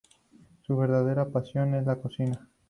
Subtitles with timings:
[0.63, 2.49] Su verdadera pasión es la cocina.